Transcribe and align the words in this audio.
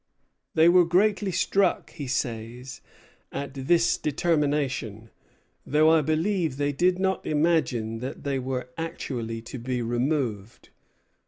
"They 0.55 0.67
were 0.67 0.83
greatly 0.83 1.31
struck," 1.31 1.91
he 1.91 2.07
says, 2.07 2.81
"at 3.31 3.53
this 3.53 3.99
determination, 3.99 5.11
though 5.63 5.91
I 5.91 6.01
believe 6.01 6.57
they 6.57 6.71
did 6.71 6.97
not 6.97 7.23
imagine 7.23 7.99
that 7.99 8.23
they 8.23 8.39
were 8.39 8.69
actually 8.79 9.43
to 9.43 9.59
be 9.59 9.83
removed." 9.83 10.69